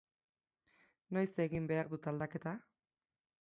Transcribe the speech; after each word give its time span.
Noiz 1.17 1.27
egin 1.45 1.67
behar 1.73 1.93
dut 1.93 2.09
aldaketa? 2.13 2.55